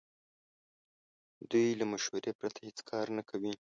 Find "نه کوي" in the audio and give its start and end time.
3.17-3.53